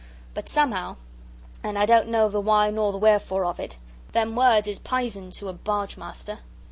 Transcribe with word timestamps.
But 0.33 0.49
somehow, 0.49 0.95
and 1.61 1.77
I 1.77 1.85
don't 1.85 2.07
know 2.07 2.27
the 2.27 2.41
why 2.41 2.71
nor 2.71 2.91
the 2.91 2.97
wherefore 2.97 3.45
of 3.45 3.59
it, 3.59 3.77
them 4.13 4.35
words 4.35 4.67
is 4.67 4.79
p'ison 4.79 5.29
to 5.33 5.47
a 5.47 5.53
barge 5.53 5.95
master. 5.95 6.39